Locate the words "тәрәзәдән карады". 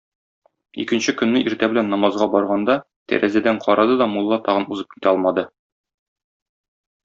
3.13-4.01